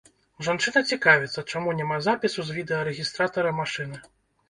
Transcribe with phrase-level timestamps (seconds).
[0.45, 4.07] Жанчына цікавіцца, чаму няма запісу з відэарэгістратара машыны.